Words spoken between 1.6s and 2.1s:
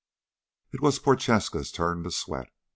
turn to